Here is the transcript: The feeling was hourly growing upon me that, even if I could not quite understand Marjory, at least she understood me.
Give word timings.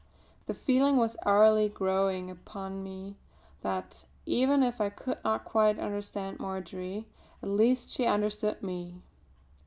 The 0.47 0.55
feeling 0.55 0.97
was 0.97 1.15
hourly 1.27 1.69
growing 1.69 2.31
upon 2.31 2.83
me 2.83 3.17
that, 3.61 4.05
even 4.25 4.63
if 4.63 4.81
I 4.81 4.89
could 4.89 5.19
not 5.23 5.45
quite 5.45 5.77
understand 5.77 6.39
Marjory, 6.39 7.05
at 7.43 7.49
least 7.49 7.91
she 7.91 8.07
understood 8.07 8.63
me. 8.63 9.03